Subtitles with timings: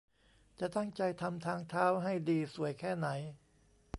[0.59, 3.07] จะตั้งใจทำทางเท้าให้ดีสวยแค่ไหน